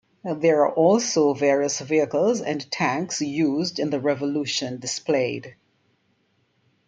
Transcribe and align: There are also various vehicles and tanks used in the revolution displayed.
There 0.23 0.61
are 0.61 0.73
also 0.73 1.35
various 1.35 1.79
vehicles 1.79 2.41
and 2.41 2.71
tanks 2.71 3.21
used 3.21 3.77
in 3.77 3.91
the 3.91 3.99
revolution 3.99 4.79
displayed. 4.79 5.55